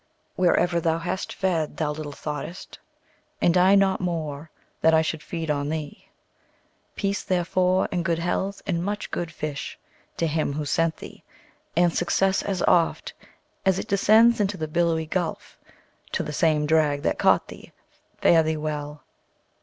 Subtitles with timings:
[0.35, 2.79] Wherever thou hast fed, thou little thought'st,
[3.39, 4.49] And I not more,
[4.81, 6.07] that I should feed on thee.
[6.95, 9.77] Peace, therefore, and good health, and much good fish,
[10.17, 11.23] To him who sent thee!
[11.77, 13.13] and success, as oft
[13.63, 15.55] As it descends into the billowy gulf,
[16.13, 17.71] To the same drag that caught thee!
[18.21, 19.03] Fare thee well!